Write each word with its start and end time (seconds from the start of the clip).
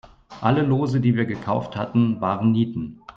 Alle 0.41 0.63
Lose, 0.63 0.99
die 0.99 1.13
wir 1.15 1.25
gekauft 1.27 1.75
hatten, 1.75 2.21
waren 2.21 2.51
Nieten. 2.53 3.03